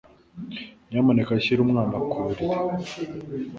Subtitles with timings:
[0.89, 2.45] Nyamuneka shyira umwana ku buriri.